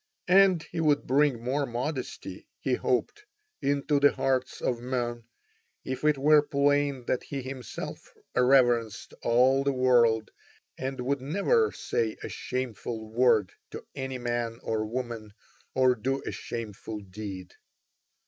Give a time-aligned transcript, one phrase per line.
[0.33, 3.23] And he would bring more modesty, he hoped,
[3.61, 5.25] into the hearts of all men
[5.85, 10.31] if it were plain that he himself reverenced all the world
[10.75, 15.35] and would never say a shameful word to any man or woman
[15.75, 17.53] or do a shameful deed.